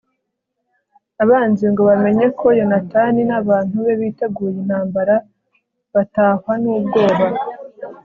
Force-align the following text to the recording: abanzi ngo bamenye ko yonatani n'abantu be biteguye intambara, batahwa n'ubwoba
abanzi 1.23 1.65
ngo 1.71 1.81
bamenye 1.89 2.25
ko 2.39 2.47
yonatani 2.59 3.21
n'abantu 3.29 3.75
be 3.85 3.93
biteguye 4.01 4.55
intambara, 4.63 5.15
batahwa 5.93 6.53
n'ubwoba 6.61 7.25